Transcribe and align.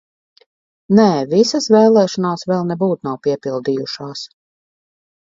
Nē, 0.99 1.03
visas 1.33 1.67
vēlēšanās 1.75 2.45
vēl 2.51 2.63
nebūt 2.69 3.05
nav 3.09 3.19
piepildījušās! 3.27 4.23